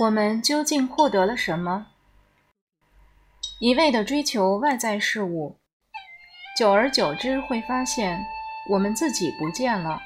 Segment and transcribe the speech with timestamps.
[0.00, 1.88] 我们究竟获得了什么？
[3.58, 5.58] 一味的追求外在事物，
[6.56, 8.18] 久而久之会发现
[8.70, 10.00] 我们自己不见了，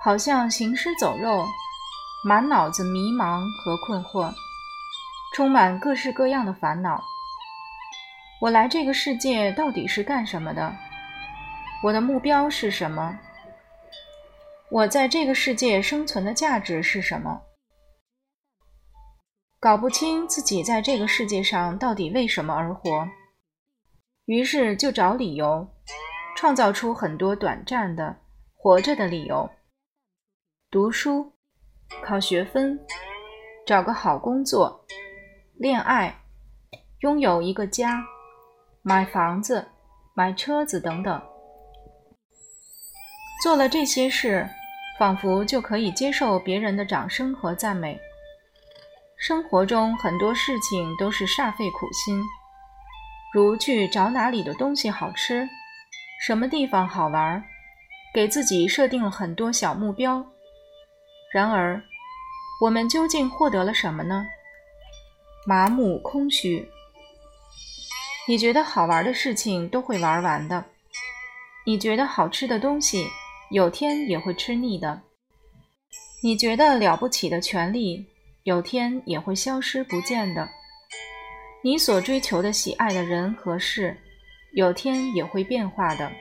[0.00, 1.44] 好像行尸走肉，
[2.24, 4.32] 满脑子迷茫和困惑，
[5.34, 7.02] 充满各式各样的烦恼。
[8.40, 10.72] 我来这个世界到底是干什么的？
[11.82, 13.18] 我的目标是什么？
[14.70, 17.42] 我在这个世界生存的价值是什么？
[19.64, 23.08] 搞不清自己在这个世界上到底为什么而活，
[24.26, 25.66] 于是就找理由，
[26.36, 28.14] 创造出很多短暂的
[28.54, 29.48] 活着的理由：
[30.70, 31.32] 读书、
[32.02, 32.78] 考学分、
[33.66, 34.84] 找个好工作、
[35.54, 36.14] 恋爱、
[37.00, 38.04] 拥有一个家、
[38.82, 39.66] 买房子、
[40.14, 41.22] 买车子等等。
[43.42, 44.46] 做了这些事，
[44.98, 47.98] 仿佛就可以接受别人的掌声和赞美。
[49.26, 52.22] 生活中很多事情都是煞费苦心，
[53.32, 55.48] 如去找哪里的东西好吃，
[56.20, 57.42] 什么地方好玩，
[58.12, 60.22] 给自己设定了很多小目标。
[61.32, 61.82] 然而，
[62.60, 64.26] 我们究竟获得了什么呢？
[65.46, 66.68] 麻木空虚。
[68.28, 70.66] 你觉得好玩的事情都会玩完的，
[71.64, 73.06] 你觉得好吃的东西
[73.50, 75.00] 有天也会吃腻的，
[76.22, 78.04] 你觉得了不起的权利。
[78.44, 80.46] 有天也会消失不见的。
[81.62, 83.96] 你所追求的、喜爱的人和事，
[84.52, 86.12] 有天也会变化的。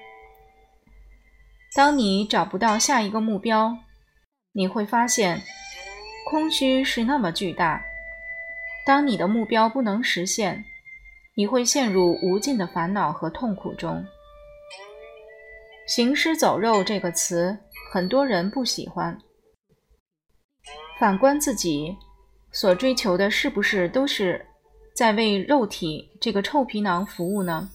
[1.76, 3.78] 当你找不到下一个目标，
[4.54, 5.42] 你会发现
[6.30, 7.84] 空虚是那么巨大。
[8.86, 10.64] 当你的目标不能实现，
[11.36, 14.06] 你会陷入无尽的烦恼和痛苦中。
[15.88, 17.58] 行尸走肉这个词，
[17.92, 19.20] 很多人不喜欢。
[20.98, 21.98] 反观自己。
[22.54, 24.46] 所追求的是不是都是
[24.96, 27.68] 在为肉体这个臭皮囊服务呢？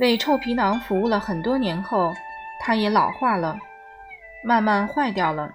[0.00, 2.12] 为臭皮囊服务了很多年后，
[2.60, 3.56] 它也老化了，
[4.44, 5.54] 慢慢坏掉了。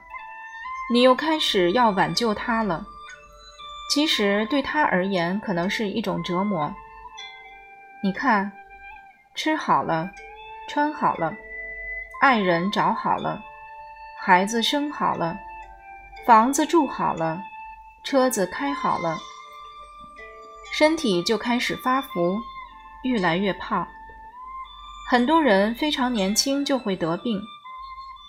[0.94, 2.88] 你又开始要挽救它了。
[3.92, 6.74] 其实对它而言，可能是一种折磨。
[8.02, 8.50] 你看，
[9.36, 10.10] 吃好了，
[10.70, 11.36] 穿好了，
[12.22, 13.44] 爱人找好了，
[14.18, 15.38] 孩子生好了，
[16.26, 17.44] 房子住好了。
[18.04, 19.18] 车子开好了，
[20.72, 22.40] 身体就开始发福，
[23.04, 23.88] 越来越胖。
[25.10, 27.42] 很多人非常年轻就会得病。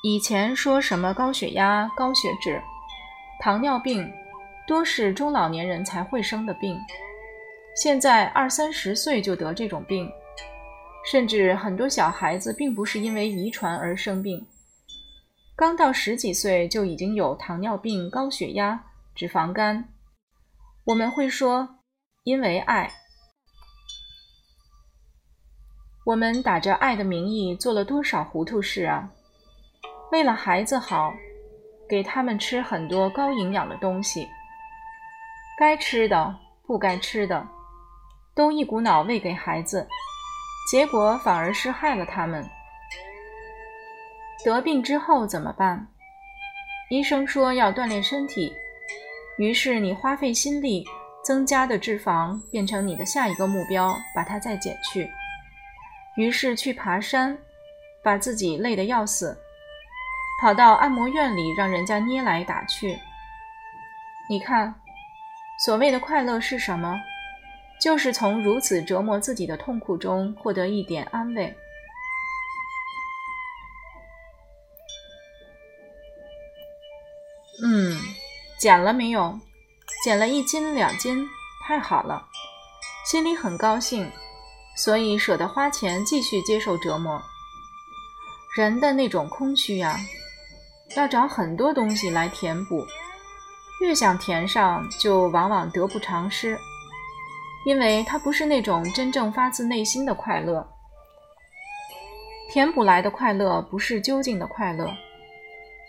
[0.02, 2.60] 以前说什么高血压、高血脂、
[3.40, 4.10] 糖尿病，
[4.66, 6.78] 多是中老年人才会生的病。
[7.76, 10.10] 现在二三十岁就得这种病，
[11.10, 14.46] 甚至很多小孩子并不是因为遗传而生病，
[15.56, 18.82] 刚到十几岁就已经有糖尿病、高血压。
[19.14, 19.92] 脂肪肝，
[20.84, 21.80] 我们会说，
[22.24, 22.90] 因为爱，
[26.06, 29.10] 我们打着爱的名义做了多少糊涂事啊！
[30.10, 31.12] 为了孩子好，
[31.88, 34.26] 给他们吃很多高营养的东西，
[35.58, 36.34] 该吃的、
[36.66, 37.46] 不该吃的，
[38.34, 39.86] 都一股脑喂给孩子，
[40.70, 42.48] 结果反而是害了他们。
[44.42, 45.86] 得病之后怎么办？
[46.88, 48.56] 医生说要锻炼身体。
[49.40, 50.84] 于是你花费心力
[51.24, 55.10] 增加的脂肪变成你的下一个目标，把它再减去。
[56.16, 57.38] 于是去爬山，
[58.04, 59.34] 把自己累得要死，
[60.42, 62.98] 跑到按摩院里让人家捏来打去。
[64.28, 64.74] 你看，
[65.64, 67.00] 所谓的快乐是什么？
[67.80, 71.56] 就是从如此折磨自己的痛苦中获得一点安慰。
[77.64, 78.19] 嗯。
[78.60, 79.40] 减了没有？
[80.04, 81.26] 减了一斤两斤，
[81.66, 82.26] 太好了，
[83.06, 84.12] 心里很高兴，
[84.76, 87.22] 所以舍得花钱继续接受折磨。
[88.54, 89.96] 人的那种空虚呀，
[90.94, 92.84] 要找很多东西来填补，
[93.80, 96.58] 越想填上，就往往得不偿失，
[97.64, 100.68] 因为它不是那种真正发自内心的快乐。
[102.50, 104.92] 填补来的快乐不是究竟的快乐，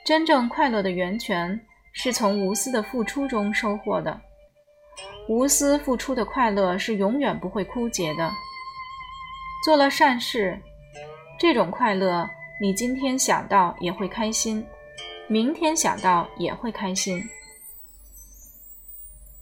[0.05, 1.59] 真正快乐的源泉。
[1.93, 4.21] 是从无私的付出中收获的，
[5.27, 8.31] 无私付出的快乐是永远不会枯竭的。
[9.63, 10.59] 做了善事，
[11.39, 12.27] 这种快乐，
[12.59, 14.65] 你今天想到也会开心，
[15.27, 17.23] 明天想到也会开心。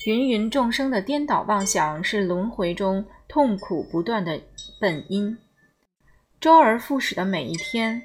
[0.06, 4.42] 芸芸众生的颠倒妄想是轮回中痛苦不断的
[4.80, 5.38] 本因。
[6.40, 8.02] 周而复始的每一天，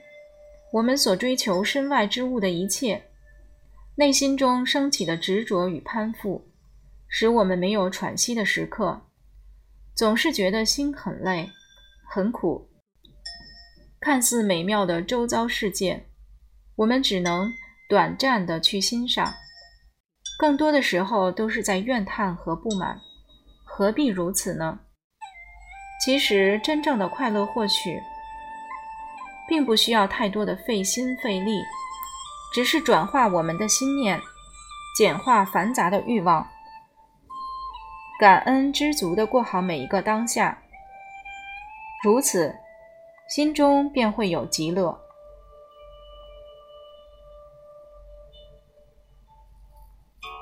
[0.73, 3.03] 我们所追求身外之物的一切。
[3.97, 6.51] 内心中升起的执着与攀附，
[7.07, 9.07] 使我们没有喘息的时刻，
[9.95, 11.49] 总是觉得心很累、
[12.09, 12.69] 很苦。
[14.01, 16.07] 看似美妙的周遭世界，
[16.75, 17.49] 我们只能
[17.89, 19.33] 短暂的去欣赏，
[20.39, 23.01] 更多的时候都是在怨叹和不满。
[23.63, 24.81] 何必如此呢？
[26.05, 28.01] 其实，真正的快乐获取，
[29.49, 31.53] 并不需要太多的费心费力，
[32.55, 34.23] 只是转化我们的心念，
[34.97, 36.47] 简化繁杂的欲望，
[38.21, 40.63] 感恩知足的过好每一个当下。
[42.05, 42.55] 如此，
[43.29, 45.04] 心中便会有极乐。